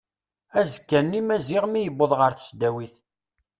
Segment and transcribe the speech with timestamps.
[0.59, 2.95] Azekka-nni Maziɣ mi yewweḍ ɣer tesdawit.